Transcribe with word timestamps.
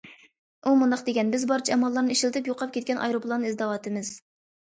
ئۇ 0.61 0.71
مۇنداق 0.83 1.01
دېگەن: 1.09 1.27
بىز 1.33 1.43
بارچە 1.51 1.75
ئاماللارنى 1.75 2.15
ئىشلىتىپ 2.17 2.49
يوقاپ 2.51 2.73
كەتكەن 2.77 3.01
ئايروپىلاننى 3.03 3.51
ئىزدەۋاتىمىز. 3.53 4.13